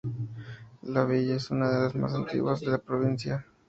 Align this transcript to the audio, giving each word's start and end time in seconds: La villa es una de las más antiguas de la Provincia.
La 0.81 1.05
villa 1.05 1.35
es 1.35 1.51
una 1.51 1.69
de 1.69 1.79
las 1.79 1.93
más 1.95 2.15
antiguas 2.15 2.61
de 2.61 2.71
la 2.71 2.79
Provincia. 2.79 3.45